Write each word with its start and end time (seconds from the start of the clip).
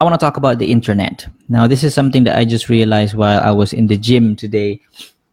I 0.00 0.04
want 0.04 0.18
to 0.18 0.24
talk 0.24 0.38
about 0.38 0.58
the 0.58 0.72
internet. 0.72 1.28
Now, 1.50 1.66
this 1.66 1.84
is 1.84 1.92
something 1.92 2.24
that 2.24 2.38
I 2.38 2.46
just 2.46 2.70
realized 2.70 3.14
while 3.14 3.38
I 3.40 3.50
was 3.50 3.74
in 3.74 3.86
the 3.86 3.98
gym 3.98 4.34
today. 4.34 4.80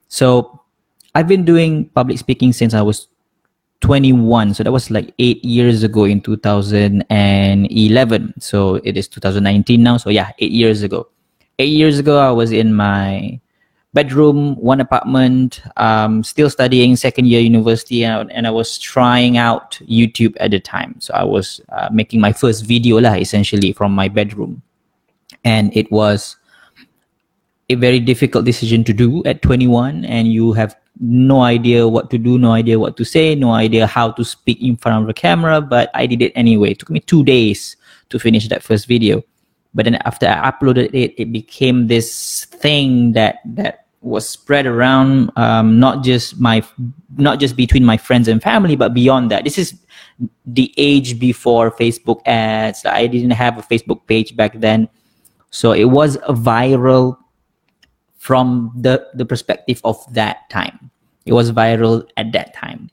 So, 0.10 0.60
I've 1.16 1.30
been 1.30 1.46
doing 1.46 1.86
public 1.96 2.20
speaking 2.20 2.52
since 2.52 2.74
I 2.74 2.82
was 2.82 3.08
21. 3.80 4.56
So, 4.56 4.64
that 4.64 4.74
was 4.74 4.92
like 4.92 5.14
eight 5.20 5.42
years 5.46 5.84
ago 5.84 6.04
in 6.04 6.20
2011. 6.20 8.34
So, 8.42 8.76
it 8.84 8.98
is 8.98 9.08
2019 9.08 9.82
now. 9.82 9.96
So, 9.96 10.10
yeah, 10.10 10.34
eight 10.40 10.52
years 10.52 10.84
ago. 10.84 11.08
Eight 11.60 11.72
years 11.72 11.98
ago, 11.98 12.20
I 12.20 12.32
was 12.32 12.52
in 12.52 12.74
my 12.74 13.40
bedroom, 13.98 14.54
one 14.62 14.80
apartment, 14.80 15.64
um, 15.78 16.22
still 16.22 16.52
studying 16.52 16.96
second 16.96 17.26
year 17.26 17.42
university, 17.42 18.06
and, 18.06 18.32
and, 18.32 18.46
I 18.46 18.52
was 18.52 18.78
trying 18.78 19.40
out 19.42 19.72
YouTube 19.90 20.38
at 20.40 20.52
the 20.52 20.60
time. 20.60 20.94
So 21.00 21.16
I 21.16 21.24
was 21.24 21.60
uh, 21.70 21.90
making 21.92 22.22
my 22.22 22.32
first 22.32 22.64
video 22.64 23.02
lah, 23.02 23.16
essentially 23.18 23.74
from 23.74 23.98
my 23.98 24.08
bedroom, 24.08 24.62
and 25.44 25.76
it 25.76 25.90
was 25.92 26.38
a 27.74 27.76
very 27.76 28.00
difficult 28.00 28.46
decision 28.46 28.84
to 28.84 28.94
do 28.94 29.24
at 29.26 29.42
21, 29.42 30.06
and 30.06 30.32
you 30.32 30.54
have 30.54 30.78
no 31.02 31.42
idea 31.42 31.88
what 31.88 32.12
to 32.14 32.20
do, 32.20 32.38
no 32.38 32.52
idea 32.52 32.78
what 32.78 32.98
to 32.98 33.04
say, 33.04 33.34
no 33.34 33.50
idea 33.50 33.88
how 33.88 34.12
to 34.14 34.24
speak 34.24 34.62
in 34.62 34.78
front 34.78 35.02
of 35.02 35.08
the 35.08 35.14
camera, 35.14 35.60
but 35.60 35.90
I 35.96 36.06
did 36.06 36.22
it 36.22 36.34
anyway. 36.36 36.78
It 36.78 36.78
took 36.78 36.92
me 36.92 37.00
two 37.00 37.24
days 37.26 37.76
to 38.10 38.20
finish 38.20 38.48
that 38.48 38.62
first 38.62 38.86
video 38.86 39.24
but 39.74 39.86
then 39.86 39.96
after 40.06 40.28
I 40.28 40.50
uploaded 40.50 40.90
it, 40.94 41.14
it 41.22 41.32
became 41.32 41.86
this 41.86 42.46
thing 42.46 43.12
that 43.14 43.40
that 43.46 43.87
was 44.02 44.28
spread 44.28 44.66
around 44.66 45.32
um, 45.36 45.80
not 45.80 46.04
just 46.04 46.40
my 46.40 46.64
not 47.18 47.40
just 47.40 47.56
between 47.56 47.84
my 47.84 47.98
friends 47.98 48.28
and 48.28 48.42
family, 48.42 48.76
but 48.76 48.94
beyond 48.94 49.32
that. 49.32 49.44
This 49.44 49.58
is 49.58 49.74
the 50.46 50.74
age 50.78 51.20
before 51.20 51.72
Facebook 51.72 52.22
ads. 52.26 52.86
I 52.86 53.08
didn't 53.08 53.32
have 53.32 53.58
a 53.58 53.62
Facebook 53.62 54.06
page 54.08 54.36
back 54.36 54.60
then, 54.60 54.88
so 55.50 55.72
it 55.72 55.86
was 55.86 56.18
viral 56.30 57.18
from 58.18 58.72
the 58.76 59.08
the 59.14 59.26
perspective 59.26 59.82
of 59.84 59.98
that 60.14 60.50
time. 60.50 60.92
It 61.26 61.34
was 61.34 61.52
viral 61.52 62.08
at 62.18 62.32
that 62.32 62.54
time. 62.54 62.90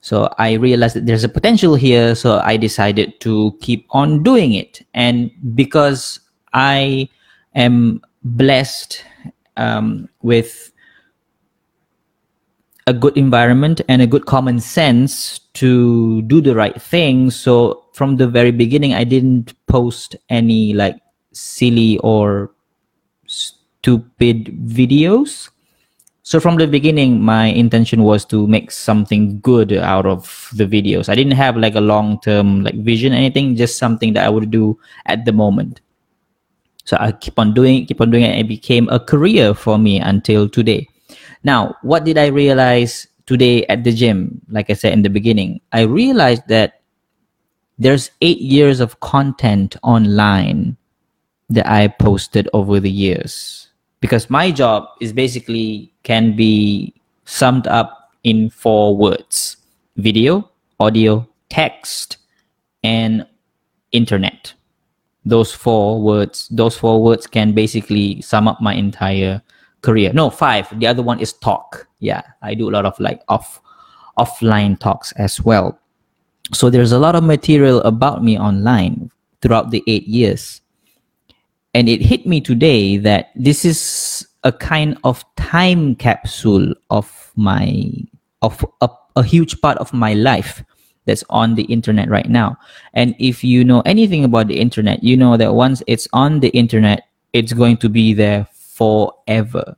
So 0.00 0.32
I 0.38 0.54
realized 0.54 0.96
that 0.96 1.06
there's 1.06 1.24
a 1.24 1.28
potential 1.28 1.74
here. 1.74 2.14
So 2.14 2.40
I 2.42 2.56
decided 2.56 3.20
to 3.20 3.56
keep 3.60 3.86
on 3.90 4.22
doing 4.22 4.54
it. 4.54 4.84
And 4.94 5.30
because 5.54 6.20
I 6.52 7.08
am 7.54 8.00
blessed 8.24 9.04
um, 9.60 10.08
with 10.22 10.72
a 12.86 12.92
good 12.92 13.16
environment 13.16 13.80
and 13.88 14.02
a 14.02 14.06
good 14.06 14.26
common 14.26 14.58
sense 14.58 15.38
to 15.54 16.22
do 16.22 16.40
the 16.40 16.54
right 16.54 16.80
thing. 16.80 17.30
So 17.30 17.84
from 17.92 18.16
the 18.16 18.26
very 18.26 18.50
beginning, 18.50 18.94
I 18.94 19.04
didn't 19.04 19.54
post 19.66 20.16
any 20.28 20.72
like 20.72 20.96
silly 21.32 21.98
or 21.98 22.50
stupid 23.26 24.46
videos. 24.66 25.50
So 26.22 26.40
from 26.40 26.56
the 26.56 26.66
beginning 26.66 27.20
my 27.20 27.46
intention 27.46 28.02
was 28.02 28.24
to 28.26 28.46
make 28.46 28.70
something 28.70 29.40
good 29.40 29.72
out 29.72 30.06
of 30.06 30.50
the 30.54 30.66
videos. 30.66 31.08
I 31.08 31.14
didn't 31.14 31.38
have 31.38 31.56
like 31.56 31.74
a 31.74 31.80
long 31.80 32.20
term 32.20 32.62
like 32.62 32.76
vision 32.76 33.12
anything 33.12 33.56
just 33.56 33.78
something 33.78 34.12
that 34.14 34.26
i 34.26 34.28
would 34.28 34.50
do 34.50 34.78
at 35.06 35.24
the 35.24 35.32
moment 35.32 35.80
so 36.90 36.96
i 36.98 37.12
keep 37.12 37.38
on 37.38 37.54
doing 37.54 37.86
keep 37.86 38.00
on 38.00 38.10
doing 38.10 38.24
it. 38.24 38.34
It 38.34 38.48
became 38.48 38.88
a 38.88 38.98
career 38.98 39.54
for 39.54 39.78
me 39.78 40.00
until 40.00 40.48
today. 40.48 40.88
Now 41.44 41.76
what 41.82 42.02
did 42.04 42.18
i 42.18 42.26
realize 42.26 43.06
today 43.26 43.64
at 43.66 43.84
the 43.84 43.92
gym? 43.92 44.42
Like 44.50 44.70
i 44.70 44.74
said 44.74 44.92
in 44.92 45.02
the 45.02 45.08
beginning 45.08 45.60
i 45.70 45.82
realized 45.82 46.48
that 46.48 46.82
there's 47.78 48.10
eight 48.20 48.40
years 48.42 48.80
of 48.80 48.98
content 48.98 49.76
online 49.84 50.76
that 51.48 51.70
i 51.70 51.86
posted 51.86 52.48
over 52.52 52.80
the 52.80 52.90
years. 52.90 53.68
Because 54.00 54.28
my 54.28 54.50
job 54.50 54.88
is 55.00 55.12
basically 55.12 55.92
can 56.02 56.34
be 56.34 56.92
summed 57.24 57.68
up 57.68 58.10
in 58.24 58.50
four 58.50 58.96
words 58.96 59.56
video, 59.96 60.50
audio, 60.80 61.28
text, 61.50 62.16
and 62.82 63.26
internet. 63.92 64.54
Those 65.24 65.52
four 65.52 66.00
words, 66.00 66.48
those 66.48 66.76
four 66.76 67.02
words 67.02 67.26
can 67.26 67.52
basically 67.52 68.22
sum 68.22 68.48
up 68.48 68.60
my 68.60 68.74
entire 68.74 69.42
career. 69.82 70.12
No, 70.12 70.30
five. 70.30 70.66
The 70.78 70.86
other 70.86 71.02
one 71.02 71.20
is 71.20 71.32
talk. 71.34 71.86
Yeah, 71.98 72.22
I 72.42 72.54
do 72.54 72.68
a 72.68 72.72
lot 72.72 72.86
of 72.86 72.98
like 72.98 73.22
off 73.28 73.60
offline 74.18 74.78
talks 74.78 75.12
as 75.12 75.40
well. 75.40 75.78
So 76.52 76.70
there's 76.70 76.92
a 76.92 76.98
lot 76.98 77.14
of 77.14 77.24
material 77.24 77.80
about 77.82 78.24
me 78.24 78.38
online 78.38 79.10
throughout 79.40 79.70
the 79.70 79.82
eight 79.86 80.06
years. 80.06 80.60
And 81.74 81.88
it 81.88 82.02
hit 82.02 82.26
me 82.26 82.40
today 82.40 82.96
that 82.98 83.30
this 83.36 83.64
is 83.64 84.26
a 84.42 84.52
kind 84.52 84.98
of 85.04 85.24
time 85.36 85.94
capsule 85.94 86.74
of 86.90 87.30
my 87.36 87.84
of 88.42 88.64
a, 88.80 88.88
a 89.16 89.22
huge 89.22 89.60
part 89.60 89.78
of 89.78 89.92
my 89.92 90.14
life 90.14 90.64
that's 91.10 91.26
on 91.28 91.56
the 91.58 91.66
internet 91.66 92.08
right 92.08 92.30
now. 92.30 92.56
And 92.94 93.16
if 93.18 93.42
you 93.42 93.64
know 93.66 93.82
anything 93.82 94.22
about 94.22 94.46
the 94.46 94.60
internet 94.62 95.02
you 95.02 95.16
know 95.16 95.36
that 95.36 95.54
once 95.54 95.82
it's 95.90 96.06
on 96.12 96.38
the 96.38 96.54
internet 96.54 97.10
it's 97.32 97.52
going 97.52 97.76
to 97.78 97.88
be 97.88 98.14
there 98.14 98.46
forever. 98.54 99.76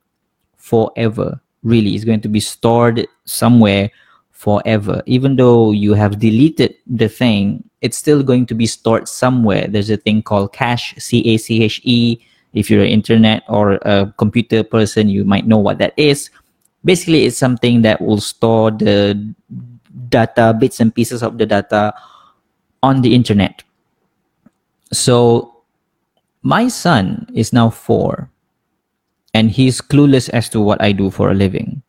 Forever. 0.56 1.40
Really 1.62 1.94
it's 1.96 2.04
going 2.04 2.20
to 2.20 2.28
be 2.28 2.40
stored 2.40 3.08
somewhere 3.24 3.90
forever. 4.30 5.02
Even 5.06 5.36
though 5.36 5.72
you 5.72 5.94
have 5.94 6.20
deleted 6.20 6.76
the 6.84 7.08
thing 7.08 7.64
it's 7.80 7.96
still 7.96 8.22
going 8.22 8.46
to 8.46 8.54
be 8.54 8.66
stored 8.66 9.08
somewhere. 9.08 9.66
There's 9.66 9.90
a 9.90 9.96
thing 9.96 10.22
called 10.22 10.52
cache 10.52 10.94
c-a-c-h-e 10.98 12.20
if 12.52 12.68
you're 12.68 12.84
an 12.84 12.92
internet 12.92 13.42
or 13.48 13.80
a 13.82 14.12
computer 14.18 14.62
person 14.62 15.08
you 15.08 15.24
might 15.24 15.46
know 15.46 15.58
what 15.58 15.78
that 15.78 15.94
is. 15.96 16.28
Basically 16.84 17.24
it's 17.24 17.38
something 17.38 17.82
that 17.82 18.00
will 18.00 18.20
store 18.20 18.70
the 18.70 19.16
data 20.08 20.54
bits 20.58 20.80
and 20.80 20.94
pieces 20.94 21.22
of 21.22 21.38
the 21.38 21.46
data 21.46 21.94
on 22.82 23.02
the 23.02 23.14
internet 23.14 23.62
so 24.92 25.62
my 26.42 26.68
son 26.68 27.26
is 27.34 27.52
now 27.52 27.70
four 27.70 28.30
and 29.34 29.50
he's 29.50 29.80
clueless 29.80 30.28
as 30.30 30.48
to 30.48 30.60
what 30.60 30.80
i 30.82 30.92
do 30.92 31.10
for 31.10 31.30
a 31.30 31.34
living 31.34 31.82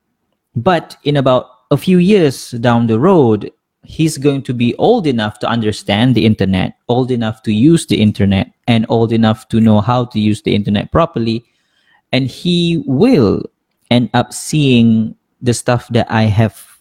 but 0.56 0.98
in 1.04 1.18
about 1.18 1.50
a 1.72 1.78
few 1.78 1.98
years 1.98 2.52
down 2.52 2.88
the 2.88 3.00
road 3.00 3.52
he's 3.84 4.18
going 4.18 4.42
to 4.44 4.54
be 4.54 4.76
old 4.76 5.06
enough 5.06 5.40
to 5.40 5.48
understand 5.48 6.16
the 6.16 6.26
internet, 6.26 6.78
old 6.88 7.12
enough 7.12 7.44
to 7.44 7.54
use 7.54 7.86
the 7.86 8.02
internet, 8.02 8.52
and 8.68 8.86
old 8.90 9.12
enough 9.12 9.48
to 9.50 9.60
know 9.60 9.82
how 9.82 10.06
to 10.06 10.20
use 10.20 10.42
the 10.42 10.56
internet 10.56 10.92
properly. 10.92 11.44
And 12.12 12.28
he 12.28 12.84
will 12.86 13.44
end 13.92 14.10
up 14.14 14.34
seeing 14.34 15.16
the 15.42 15.54
stuff 15.54 15.88
that 15.90 16.10
I 16.10 16.24
have 16.24 16.73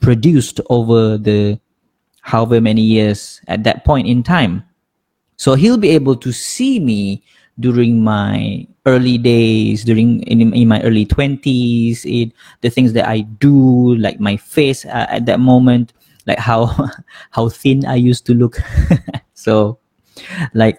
produced 0.00 0.60
over 0.70 1.16
the 1.16 1.58
however 2.22 2.60
many 2.60 2.82
years 2.82 3.40
at 3.48 3.64
that 3.64 3.84
point 3.84 4.06
in 4.06 4.22
time. 4.22 4.64
So 5.36 5.54
he'll 5.54 5.78
be 5.78 5.90
able 5.90 6.16
to 6.16 6.32
see 6.32 6.80
me 6.80 7.22
during 7.58 8.02
my 8.02 8.66
early 8.86 9.18
days, 9.18 9.84
during 9.84 10.22
in, 10.24 10.52
in 10.52 10.68
my 10.68 10.82
early 10.82 11.06
20s, 11.06 12.04
in 12.04 12.32
the 12.60 12.70
things 12.70 12.92
that 12.94 13.08
I 13.08 13.20
do, 13.20 13.94
like 13.96 14.20
my 14.20 14.36
face 14.36 14.84
uh, 14.84 15.06
at 15.08 15.26
that 15.26 15.40
moment 15.40 15.92
like 16.26 16.38
how 16.38 16.66
how 17.30 17.48
thin 17.48 17.84
I 17.86 17.96
used 17.96 18.26
to 18.26 18.34
look. 18.34 18.58
so 19.34 19.78
like 20.54 20.78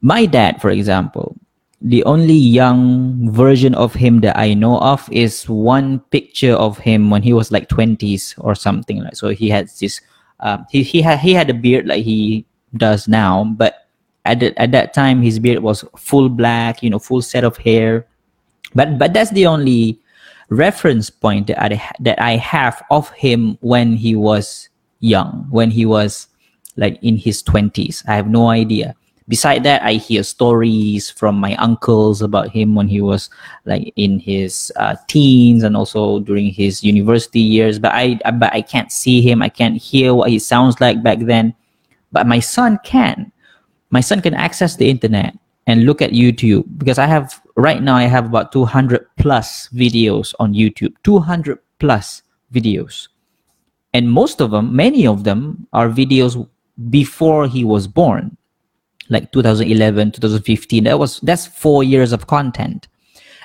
my 0.00 0.26
dad, 0.26 0.60
for 0.60 0.70
example, 0.70 1.36
the 1.82 2.02
only 2.04 2.34
young 2.34 3.30
version 3.30 3.74
of 3.74 3.94
him 3.94 4.20
that 4.20 4.36
I 4.38 4.54
know 4.54 4.78
of 4.78 5.08
is 5.12 5.48
one 5.48 6.00
picture 6.10 6.54
of 6.54 6.78
him 6.78 7.10
when 7.10 7.22
he 7.22 7.32
was 7.32 7.52
like 7.52 7.68
20s 7.68 8.34
or 8.38 8.54
something 8.54 9.02
like 9.02 9.14
so 9.16 9.28
he 9.28 9.50
had 9.50 9.68
this 9.78 10.00
uh, 10.40 10.58
he 10.70 10.82
he 10.82 11.02
had 11.02 11.18
he 11.20 11.34
had 11.34 11.50
a 11.50 11.54
beard 11.54 11.86
like 11.86 12.02
he 12.02 12.46
does 12.76 13.08
now 13.08 13.44
but 13.56 13.88
at 14.24 14.40
the, 14.40 14.58
at 14.58 14.72
that 14.72 14.94
time 14.94 15.20
his 15.20 15.38
beard 15.38 15.62
was 15.62 15.84
full 15.96 16.28
black 16.28 16.82
you 16.82 16.88
know 16.88 16.98
full 16.98 17.20
set 17.20 17.44
of 17.44 17.56
hair 17.58 18.06
but 18.74 18.98
but 18.98 19.12
that's 19.12 19.30
the 19.32 19.46
only 19.46 20.00
reference 20.48 21.10
point 21.10 21.48
that 21.48 21.60
I, 21.60 21.90
that 22.00 22.20
I 22.20 22.36
have 22.36 22.82
of 22.90 23.10
him 23.10 23.58
when 23.60 23.96
he 23.96 24.16
was 24.16 24.68
young, 25.00 25.46
when 25.50 25.70
he 25.70 25.86
was 25.86 26.28
like 26.76 26.98
in 27.02 27.16
his 27.16 27.42
20s. 27.42 28.02
I 28.08 28.14
have 28.14 28.28
no 28.28 28.48
idea. 28.48 28.94
Beside 29.28 29.64
that, 29.64 29.82
I 29.82 29.94
hear 29.94 30.22
stories 30.22 31.10
from 31.10 31.36
my 31.36 31.56
uncles 31.56 32.22
about 32.22 32.50
him 32.50 32.76
when 32.76 32.86
he 32.86 33.00
was 33.00 33.28
like 33.64 33.92
in 33.96 34.20
his 34.20 34.72
uh, 34.76 34.94
teens 35.08 35.64
and 35.64 35.76
also 35.76 36.20
during 36.20 36.50
his 36.50 36.84
university 36.84 37.40
years. 37.40 37.80
But 37.80 37.92
I, 37.92 38.20
but 38.38 38.52
I 38.52 38.62
can't 38.62 38.92
see 38.92 39.20
him. 39.20 39.42
I 39.42 39.48
can't 39.48 39.76
hear 39.76 40.14
what 40.14 40.30
he 40.30 40.38
sounds 40.38 40.80
like 40.80 41.02
back 41.02 41.18
then. 41.20 41.54
But 42.12 42.28
my 42.28 42.38
son 42.38 42.78
can. 42.84 43.32
My 43.90 44.00
son 44.00 44.22
can 44.22 44.34
access 44.34 44.76
the 44.76 44.88
internet 44.88 45.36
and 45.66 45.86
look 45.86 46.00
at 46.00 46.12
YouTube 46.12 46.64
because 46.78 46.98
I 46.98 47.06
have 47.06 47.40
right 47.56 47.82
now 47.82 47.96
I 47.96 48.04
have 48.04 48.26
about 48.26 48.52
200 48.52 49.06
plus 49.16 49.68
videos 49.70 50.34
on 50.38 50.54
YouTube, 50.54 50.94
200 51.02 51.58
plus 51.80 52.22
videos. 52.52 53.08
And 53.92 54.10
most 54.10 54.40
of 54.40 54.50
them, 54.50 54.76
many 54.76 55.06
of 55.06 55.24
them 55.24 55.66
are 55.72 55.88
videos 55.88 56.48
before 56.90 57.48
he 57.48 57.64
was 57.64 57.86
born. 57.86 58.35
Like 59.08 59.32
2011 59.32 60.12
2015 60.12 60.84
that 60.84 60.98
was 60.98 61.20
that's 61.20 61.46
four 61.46 61.84
years 61.84 62.12
of 62.12 62.26
content. 62.26 62.88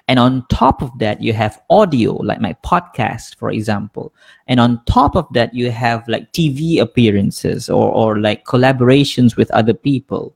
And 0.08 0.19
on 0.19 0.46
top 0.50 0.81
of 0.81 0.98
that 1.00 1.22
you 1.22 1.34
have 1.34 1.62
audio 1.69 2.13
like 2.13 2.42
my 2.42 2.54
podcast 2.66 3.36
for 3.36 3.52
example. 3.52 4.13
And 4.48 4.60
on 4.60 4.84
top 4.86 5.16
of 5.16 5.28
that 5.34 5.54
you 5.54 5.72
have 5.72 6.08
like 6.08 6.31
tv 6.34 6.80
appearances 6.80 7.69
or, 7.69 7.92
or 7.92 8.19
like 8.19 8.46
collaborations 8.46 9.38
with 9.38 9.52
other 9.52 9.74
people. 9.74 10.36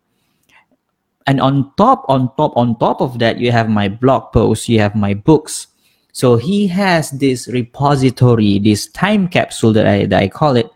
And 1.28 1.42
on 1.42 1.72
top 1.78 2.06
on 2.08 2.30
top 2.38 2.56
on 2.56 2.78
top 2.80 3.02
of 3.02 3.20
that 3.20 3.40
you 3.40 3.52
have 3.52 3.70
my 3.70 3.90
blog 3.90 4.32
posts 4.32 4.70
you 4.70 4.80
have 4.80 4.96
my 4.96 5.14
books. 5.14 5.68
So 6.12 6.38
he 6.38 6.68
has 6.68 7.12
this 7.12 7.48
repository 7.50 8.60
this 8.60 8.88
time 8.88 9.28
capsule 9.28 9.74
that 9.74 9.88
i 9.88 10.06
that 10.06 10.22
i 10.22 10.30
call 10.30 10.56
it 10.56 10.70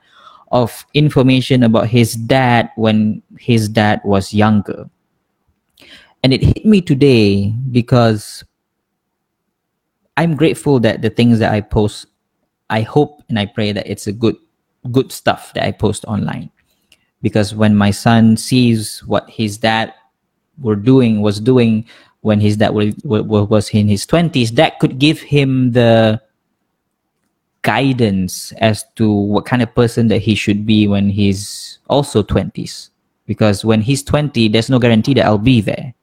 of 0.52 0.86
information 0.94 1.64
about 1.64 1.88
his 1.88 2.16
dad 2.16 2.72
when 2.76 3.22
his 3.38 3.70
dad 3.70 4.02
was 4.04 4.34
younger. 4.34 4.90
And 6.24 6.34
it 6.34 6.44
hit 6.44 6.66
me 6.66 6.82
today 6.82 7.52
because 7.72 8.44
i'm 10.18 10.36
grateful 10.36 10.80
that 10.82 11.02
the 11.02 11.10
things 11.10 11.40
that 11.40 11.54
i 11.54 11.62
post 11.62 12.08
i 12.70 12.82
hope 12.82 13.24
and 13.30 13.40
i 13.40 13.46
pray 13.46 13.72
that 13.72 13.88
it's 13.88 14.06
a 14.06 14.12
good 14.12 14.36
good 14.92 15.12
stuff 15.12 15.54
that 15.54 15.64
i 15.64 15.72
post 15.72 16.04
online. 16.06 16.50
Because 17.22 17.54
when 17.54 17.76
my 17.76 17.92
son 17.92 18.38
sees 18.38 19.00
what 19.04 19.30
his 19.30 19.58
dad 19.58 19.94
were 20.62 20.76
doing 20.76 21.22
was 21.22 21.40
doing 21.40 21.86
when 22.22 22.40
his 22.40 22.58
dad 22.58 22.74
was, 22.74 22.94
was 23.04 23.70
in 23.70 23.88
his 23.88 24.06
20s 24.06 24.52
that 24.52 24.80
could 24.80 25.00
give 25.00 25.22
him 25.22 25.72
the 25.72 26.22
guidance 27.62 28.54
as 28.60 28.86
to 28.96 29.12
what 29.12 29.46
kind 29.46 29.62
of 29.62 29.74
person 29.76 30.08
that 30.08 30.20
he 30.20 30.36
should 30.36 30.66
be 30.66 30.88
when 30.88 31.10
he's 31.10 31.80
also 31.90 32.24
20s 32.24 32.90
because 33.26 33.66
when 33.66 33.82
he's 33.82 34.02
20 34.04 34.48
there's 34.48 34.70
no 34.70 34.80
guarantee 34.80 35.14
that 35.14 35.26
i'll 35.26 35.38
be 35.38 35.62
there. 35.62 35.94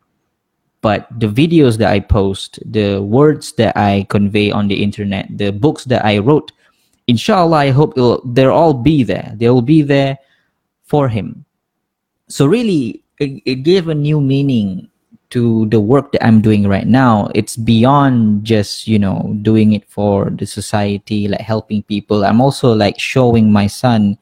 But 0.82 1.08
the 1.18 1.26
videos 1.26 1.78
that 1.78 1.90
i 1.90 1.98
post 1.98 2.58
the 2.70 3.00
words 3.00 3.52
that 3.52 3.76
i 3.76 4.06
convey 4.10 4.50
on 4.50 4.68
the 4.68 4.82
internet 4.82 5.26
the 5.36 5.50
books 5.50 5.84
that 5.86 6.04
i 6.04 6.18
wrote 6.18 6.52
inshallah 7.06 7.56
i 7.56 7.70
hope 7.70 7.94
they'll 7.94 8.52
all 8.52 8.74
be 8.74 9.02
there. 9.02 9.32
They'll 9.36 9.62
be 9.62 9.82
there 9.82 10.18
for 10.84 11.08
him. 11.08 11.44
So 12.28 12.46
really 12.46 13.02
it, 13.18 13.42
it 13.46 13.54
gave 13.62 13.88
a 13.88 13.94
new 13.94 14.20
meaning 14.20 14.88
to 15.36 15.68
the 15.68 15.78
work 15.78 16.12
that 16.12 16.24
I'm 16.24 16.40
doing 16.40 16.64
right 16.66 16.88
now, 16.88 17.28
it's 17.34 17.60
beyond 17.60 18.42
just, 18.42 18.88
you 18.88 18.98
know, 18.98 19.36
doing 19.42 19.74
it 19.76 19.84
for 19.84 20.30
the 20.32 20.46
society, 20.46 21.28
like 21.28 21.44
helping 21.44 21.82
people. 21.82 22.24
I'm 22.24 22.40
also 22.40 22.72
like 22.72 22.98
showing 22.98 23.52
my 23.52 23.66
son, 23.66 24.16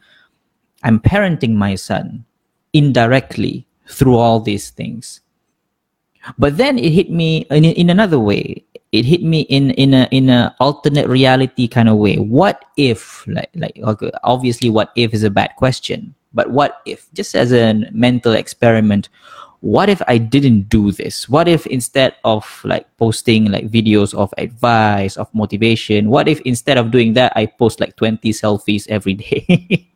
I'm 0.83 0.99
parenting 0.99 1.55
my 1.55 1.77
son 1.77 2.25
indirectly 2.73 3.65
through 3.87 4.19
all 4.19 4.41
these 4.41 4.71
things. 4.71 5.21
But 6.37 6.57
then 6.57 6.81
it 6.81 6.91
hit 6.91 7.11
me 7.13 7.47
in, 7.49 7.65
in 7.65 7.91
another 7.91 8.19
way. 8.19 8.65
It 8.91 9.05
hit 9.05 9.23
me 9.23 9.43
in 9.43 9.71
in 9.73 9.95
a 9.95 10.09
in 10.11 10.31
a 10.31 10.55
alternate 10.59 11.07
reality 11.07 11.69
kind 11.69 11.89
of 11.89 11.97
way. 11.97 12.17
What 12.17 12.65
if 12.77 13.27
like 13.27 13.51
like 13.55 13.79
obviously 14.23 14.71
what 14.71 14.91
if 14.97 15.13
is 15.15 15.23
a 15.23 15.31
bad 15.31 15.51
question, 15.59 16.15
but 16.33 16.51
what 16.51 16.81
if 16.87 17.07
just 17.13 17.35
as 17.35 17.53
a 17.53 17.75
mental 17.93 18.33
experiment, 18.33 19.09
what 19.65 19.89
if 19.89 20.03
I 20.07 20.19
didn't 20.19 20.69
do 20.69 20.93
this? 20.93 21.27
What 21.27 21.49
if 21.49 21.65
instead 21.67 22.13
of 22.23 22.45
like 22.65 22.85
posting 22.99 23.49
like 23.49 23.71
videos 23.73 24.13
of 24.13 24.29
advice, 24.37 25.17
of 25.17 25.33
motivation, 25.33 26.11
what 26.11 26.29
if 26.29 26.39
instead 26.45 26.77
of 26.77 26.91
doing 26.91 27.15
that, 27.15 27.33
I 27.35 27.47
post 27.47 27.81
like 27.81 27.97
20 27.97 28.29
selfies 28.37 28.87
every 28.89 29.15
day? 29.25 29.89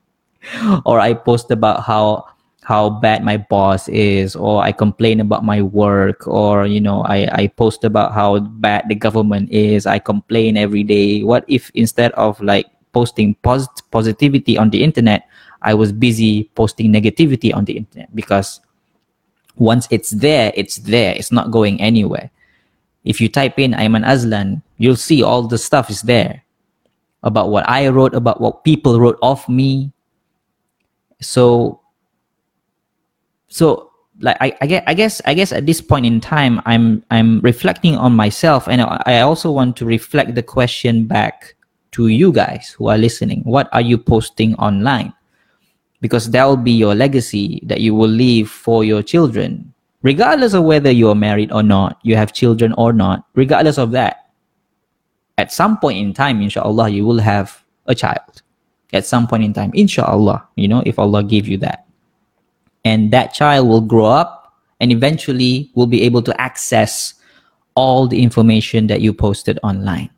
or 0.86 1.00
I 1.00 1.12
post 1.12 1.50
about 1.50 1.84
how 1.84 2.24
how 2.64 2.88
bad 2.88 3.24
my 3.24 3.36
boss 3.36 3.88
is 3.88 4.36
or 4.36 4.60
i 4.62 4.70
complain 4.70 5.20
about 5.20 5.42
my 5.42 5.62
work 5.62 6.28
or 6.28 6.66
you 6.66 6.78
know 6.78 7.00
I, 7.08 7.24
I 7.32 7.46
post 7.46 7.82
about 7.82 8.12
how 8.12 8.40
bad 8.40 8.84
the 8.90 8.94
government 8.94 9.48
is 9.48 9.86
i 9.86 9.98
complain 9.98 10.58
every 10.58 10.84
day 10.84 11.24
what 11.24 11.48
if 11.48 11.72
instead 11.72 12.12
of 12.12 12.38
like 12.42 12.66
posting 12.92 13.34
posit- 13.40 13.88
positivity 13.90 14.58
on 14.58 14.68
the 14.68 14.84
internet 14.84 15.24
i 15.62 15.72
was 15.72 15.92
busy 15.92 16.52
posting 16.54 16.92
negativity 16.92 17.56
on 17.56 17.64
the 17.64 17.72
internet 17.78 18.14
because 18.14 18.60
once 19.58 19.86
it's 19.90 20.10
there, 20.10 20.52
it's 20.54 20.76
there. 20.76 21.14
It's 21.14 21.32
not 21.32 21.50
going 21.50 21.80
anywhere. 21.80 22.30
If 23.04 23.20
you 23.20 23.28
type 23.28 23.58
in 23.58 23.72
Aiman 23.72 24.04
Azlan, 24.04 24.62
you'll 24.78 24.96
see 24.96 25.22
all 25.22 25.42
the 25.42 25.58
stuff 25.58 25.90
is 25.90 26.02
there 26.02 26.42
about 27.22 27.50
what 27.50 27.68
I 27.68 27.88
wrote, 27.88 28.14
about 28.14 28.40
what 28.40 28.64
people 28.64 29.00
wrote 29.00 29.18
of 29.22 29.48
me. 29.48 29.92
So, 31.20 31.80
so 33.48 33.90
like 34.20 34.36
I, 34.40 34.56
I 34.60 34.66
guess 34.66 34.82
I 34.86 34.94
guess 34.94 35.22
I 35.24 35.34
guess 35.34 35.52
at 35.52 35.66
this 35.66 35.80
point 35.80 36.06
in 36.06 36.20
time, 36.20 36.60
I'm 36.66 37.02
I'm 37.10 37.40
reflecting 37.40 37.96
on 37.96 38.14
myself, 38.14 38.68
and 38.68 38.82
I 38.82 39.20
also 39.20 39.50
want 39.50 39.76
to 39.78 39.84
reflect 39.84 40.34
the 40.34 40.42
question 40.42 41.06
back 41.06 41.54
to 41.92 42.08
you 42.08 42.32
guys 42.32 42.74
who 42.76 42.88
are 42.88 42.98
listening. 42.98 43.42
What 43.42 43.68
are 43.72 43.80
you 43.80 43.98
posting 43.98 44.54
online? 44.56 45.12
Because 46.00 46.30
that 46.30 46.44
will 46.44 46.56
be 46.56 46.72
your 46.72 46.94
legacy 46.94 47.60
that 47.66 47.80
you 47.80 47.94
will 47.94 48.08
leave 48.08 48.50
for 48.50 48.84
your 48.84 49.02
children. 49.02 49.72
Regardless 50.02 50.54
of 50.54 50.64
whether 50.64 50.90
you 50.90 51.08
are 51.08 51.14
married 51.14 51.50
or 51.52 51.62
not 51.62 51.98
you 52.02 52.16
have 52.16 52.32
children 52.32 52.72
or 52.78 52.92
not 52.92 53.24
regardless 53.34 53.78
of 53.78 53.90
that 53.92 54.30
at 55.36 55.52
some 55.52 55.78
point 55.78 55.98
in 55.98 56.12
time 56.14 56.40
inshallah 56.40 56.88
you 56.88 57.04
will 57.04 57.18
have 57.18 57.64
a 57.86 57.94
child. 57.94 58.42
At 58.92 59.04
some 59.04 59.26
point 59.26 59.44
in 59.44 59.52
time 59.52 59.72
inshallah 59.74 60.46
you 60.56 60.68
know 60.68 60.82
if 60.86 60.98
allah 60.98 61.22
give 61.22 61.48
you 61.48 61.58
that. 61.58 61.86
And 62.84 63.10
that 63.12 63.34
child 63.34 63.68
will 63.68 63.80
grow 63.80 64.06
up 64.06 64.54
and 64.80 64.92
eventually 64.92 65.70
will 65.74 65.88
be 65.88 66.02
able 66.02 66.22
to 66.22 66.40
access 66.40 67.14
all 67.74 68.06
the 68.06 68.22
information 68.22 68.86
that 68.86 69.00
you 69.00 69.12
posted 69.12 69.58
online. 69.62 70.10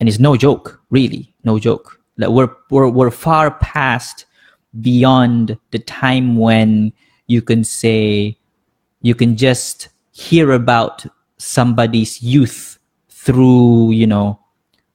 And 0.00 0.08
it's 0.08 0.18
no 0.18 0.36
joke 0.36 0.82
really 0.90 1.32
no 1.44 1.58
joke. 1.58 2.00
That 2.16 2.32
we're, 2.32 2.50
we're, 2.70 2.88
we're 2.88 3.12
far 3.12 3.52
past 3.52 4.26
beyond 4.80 5.58
the 5.70 5.78
time 5.78 6.36
when 6.36 6.92
you 7.26 7.42
can 7.42 7.64
say 7.64 8.36
you 9.02 9.14
can 9.14 9.36
just 9.36 9.88
hear 10.12 10.52
about 10.52 11.06
somebody's 11.38 12.20
youth 12.22 12.78
through 13.08 13.92
you 13.92 14.06
know 14.06 14.38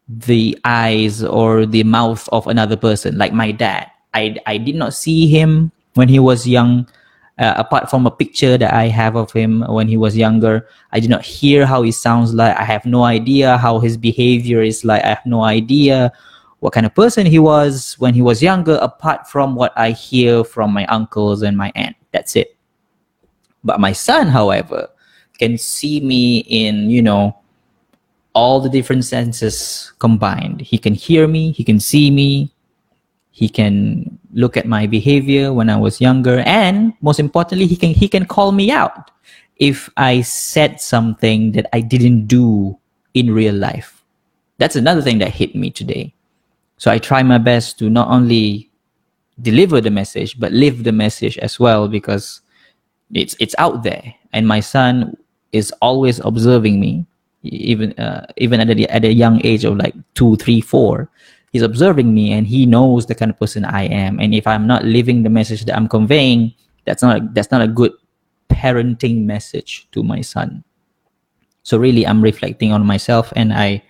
the 0.08 0.58
eyes 0.66 1.24
or 1.24 1.66
the 1.66 1.84
mouth 1.84 2.28
of 2.32 2.46
another 2.48 2.76
person 2.76 3.18
like 3.18 3.34
my 3.34 3.52
dad. 3.52 3.90
I 4.14 4.36
i 4.46 4.58
did 4.58 4.76
not 4.76 4.94
see 4.94 5.28
him 5.28 5.72
when 5.94 6.10
he 6.10 6.20
was 6.20 6.48
young. 6.48 6.88
Uh, 7.40 7.56
apart 7.58 7.90
from 7.90 8.06
a 8.06 8.12
picture 8.12 8.60
that 8.60 8.72
i 8.76 8.86
have 8.86 9.16
of 9.16 9.32
him 9.32 9.66
when 9.66 9.88
he 9.88 9.98
was 9.98 10.16
younger 10.16 10.70
i 10.92 11.00
did 11.00 11.10
not 11.10 11.26
hear 11.26 11.66
how 11.66 11.82
he 11.82 11.92
sounds 11.92 12.32
like. 12.32 12.56
I 12.56 12.64
have 12.64 12.86
no 12.86 13.06
idea 13.06 13.58
how 13.58 13.80
his 13.80 13.98
behavior 13.98 14.62
is 14.62 14.86
like. 14.86 15.04
I 15.04 15.18
have 15.18 15.26
no 15.26 15.42
idea 15.42 16.14
what 16.64 16.72
kind 16.72 16.86
of 16.86 16.96
person 16.96 17.26
he 17.26 17.40
was 17.40 18.00
when 18.00 18.14
he 18.14 18.22
was 18.22 18.42
younger, 18.42 18.80
apart 18.82 19.28
from 19.28 19.54
what 19.54 19.74
I 19.76 19.92
hear 19.92 20.46
from 20.46 20.72
my 20.72 20.86
uncles 20.86 21.42
and 21.42 21.58
my 21.58 21.74
aunt. 21.76 21.98
That's 22.14 22.38
it. 22.38 22.56
But 23.66 23.82
my 23.82 23.92
son, 23.92 24.28
however, 24.28 24.88
can 25.40 25.58
see 25.58 26.00
me 26.00 26.38
in, 26.48 26.90
you 26.90 27.02
know, 27.02 27.38
all 28.32 28.62
the 28.62 28.70
different 28.70 29.04
senses 29.04 29.92
combined. 30.00 30.62
He 30.62 30.78
can 30.78 30.94
hear 30.94 31.28
me, 31.28 31.52
he 31.52 31.66
can 31.66 31.82
see 31.82 32.10
me, 32.10 32.54
he 33.32 33.50
can 33.50 34.18
look 34.32 34.56
at 34.56 34.66
my 34.66 34.88
behavior 34.88 35.52
when 35.52 35.70
I 35.70 35.76
was 35.76 36.00
younger, 36.00 36.40
and 36.46 36.94
most 37.02 37.20
importantly, 37.20 37.68
he 37.68 37.76
can 37.76 37.90
he 37.90 38.08
can 38.08 38.26
call 38.26 38.54
me 38.54 38.72
out 38.72 39.12
if 39.58 39.90
I 39.98 40.22
said 40.22 40.80
something 40.80 41.52
that 41.60 41.68
I 41.74 41.82
didn't 41.82 42.28
do 42.28 42.80
in 43.14 43.36
real 43.36 43.54
life. 43.54 44.02
That's 44.60 44.78
another 44.78 45.02
thing 45.02 45.20
that 45.20 45.36
hit 45.36 45.56
me 45.56 45.70
today. 45.70 46.14
So 46.84 46.92
I 46.92 47.00
try 47.00 47.24
my 47.24 47.38
best 47.38 47.80
to 47.80 47.90
not 47.90 48.10
only 48.10 48.70
deliver 49.40 49.80
the 49.80 49.90
message 49.90 50.38
but 50.38 50.52
live 50.52 50.84
the 50.84 50.92
message 50.92 51.38
as 51.38 51.58
well 51.58 51.88
because 51.88 52.42
it's 53.14 53.40
it's 53.40 53.56
out 53.58 53.84
there. 53.84 54.04
And 54.34 54.46
my 54.46 54.60
son 54.60 55.16
is 55.54 55.72
always 55.80 56.20
observing 56.20 56.82
me 56.82 57.08
even 57.44 57.94
uh, 57.94 58.28
even 58.36 58.60
at 58.60 58.68
a, 58.68 58.76
at 58.92 59.06
a 59.06 59.14
young 59.14 59.40
age 59.48 59.64
of 59.64 59.78
like 59.78 59.96
two 60.14 60.36
three 60.36 60.60
four. 60.60 61.08
He's 61.54 61.62
observing 61.62 62.14
me 62.14 62.34
and 62.34 62.46
he 62.46 62.66
knows 62.66 63.06
the 63.06 63.16
kind 63.16 63.32
of 63.32 63.40
person 63.40 63.64
i 63.64 63.84
am. 63.88 64.20
And 64.20 64.36
if 64.36 64.46
i'm 64.46 64.68
not 64.68 64.84
living 64.84 65.24
the 65.24 65.32
message 65.32 65.64
that 65.64 65.78
i'm 65.78 65.88
conveying 65.88 66.52
that's 66.84 67.02
not 67.02 67.16
a, 67.16 67.30
that's 67.32 67.50
not 67.50 67.62
a 67.62 67.68
good 67.72 67.94
parenting 68.50 69.24
message 69.24 69.88
to 69.94 70.04
my 70.04 70.20
son. 70.20 70.66
So 71.64 71.78
really 71.78 72.06
i'm 72.06 72.20
reflecting 72.22 72.76
on 72.76 72.86
myself 72.86 73.32
and 73.38 73.54
i 73.54 73.82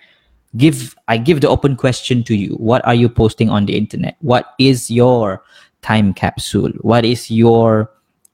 give 0.56 0.96
i 1.08 1.16
give 1.16 1.40
the 1.40 1.48
open 1.48 1.76
question 1.76 2.22
to 2.24 2.34
you. 2.34 2.54
What 2.54 2.84
are 2.86 2.94
you 2.94 3.08
posting 3.08 3.50
on 3.50 3.66
the 3.66 3.76
internet? 3.76 4.16
What 4.20 4.54
is 4.58 4.90
your 4.90 5.42
time 5.82 6.14
capsule? 6.14 6.70
What 6.80 7.04
is 7.04 7.30
your 7.30 7.90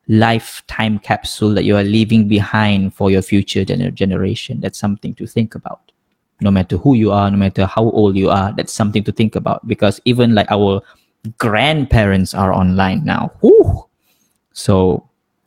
lifetime 0.08 0.98
capsule 0.98 1.54
that 1.54 1.64
you 1.64 1.76
are 1.76 1.84
leaving 1.84 2.26
behind 2.26 2.94
for 2.94 3.10
your 3.10 3.22
future 3.22 3.64
gener- 3.64 3.94
generation? 3.94 4.60
That's 4.60 4.78
something 4.78 5.14
to 5.14 5.26
think 5.26 5.54
about. 5.54 5.92
No 6.40 6.50
matter 6.50 6.76
who 6.76 6.94
you 6.94 7.12
are 7.12 7.30
no 7.30 7.36
matter 7.36 7.66
how 7.66 7.84
old 7.90 8.16
you 8.16 8.30
are 8.30 8.52
that's 8.56 8.72
something 8.72 9.04
to 9.04 9.12
think 9.12 9.36
about. 9.36 9.66
Because 9.66 10.00
even 10.04 10.34
like 10.34 10.50
our 10.50 10.82
grandparents 11.38 12.34
are 12.34 12.52
online 12.52 13.04
now. 13.04 13.32
Whew. 13.40 13.86
so 14.52 15.06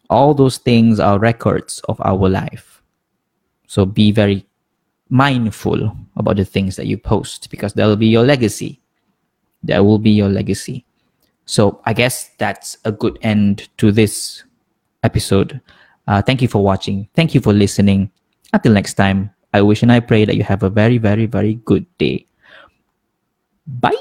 all 0.09 0.33
those 0.33 0.57
things 0.57 0.99
are 0.99 1.17
records 1.17 1.81
of 1.89 1.99
our 2.01 2.29
life. 2.29 2.81
So 3.67 3.85
be 3.85 4.11
very 4.11 4.45
mindful 5.09 5.95
about 6.15 6.37
the 6.37 6.45
things 6.45 6.75
that 6.75 6.87
you 6.87 6.97
post 6.97 7.49
because 7.49 7.73
that 7.73 7.85
will 7.85 7.95
be 7.95 8.07
your 8.07 8.23
legacy. 8.23 8.79
That 9.63 9.79
will 9.79 9.99
be 9.99 10.11
your 10.11 10.29
legacy. 10.29 10.85
So 11.45 11.81
i 11.85 11.91
guess 11.93 12.31
that's 12.37 12.77
a 12.85 12.91
good 12.91 13.19
end 13.21 13.67
to 13.77 13.91
this 13.91 14.43
episode. 15.03 15.59
Uh, 16.07 16.21
thank 16.21 16.41
you 16.41 16.47
for 16.47 16.63
watching. 16.63 17.07
Thank 17.15 17.35
you 17.35 17.41
for 17.41 17.53
listening. 17.53 18.11
Until 18.53 18.73
next 18.73 18.93
time 18.95 19.31
i 19.53 19.61
wish 19.61 19.83
and 19.83 19.91
i 19.91 19.99
pray 19.99 20.25
that 20.25 20.35
you 20.35 20.43
have 20.43 20.63
a 20.63 20.69
very 20.69 20.97
very 20.97 21.25
very 21.25 21.55
good 21.65 21.85
day. 21.97 22.25
Bye 23.67 23.91